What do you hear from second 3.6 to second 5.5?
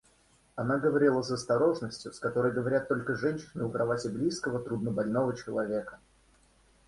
у кровати близкого труднобольного